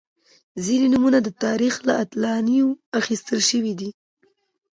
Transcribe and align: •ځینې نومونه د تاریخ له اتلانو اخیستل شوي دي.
•ځینې 0.63 0.87
نومونه 0.93 1.19
د 1.23 1.29
تاریخ 1.43 1.73
له 1.87 1.93
اتلانو 2.03 2.67
اخیستل 2.99 3.39
شوي 3.49 3.73
دي. 3.79 3.89